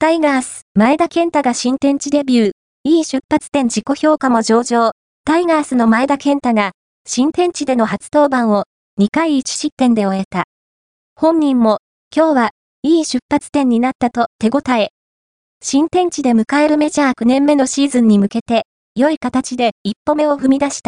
[0.00, 2.52] タイガース、前田健太が新天地デビュー。
[2.84, 4.92] いい出発点自己評価も上々。
[5.24, 6.70] タイガースの前田健太が、
[7.04, 8.62] 新天地での初登板を
[9.00, 10.44] 2回1失点で終えた。
[11.16, 11.78] 本人も、
[12.14, 12.50] 今日は
[12.84, 14.90] いい出発点になったと手応え。
[15.60, 20.86] 新天地で迎えるメジャー9年目のシーズンに向けて、良い形で一歩目を踏み出した。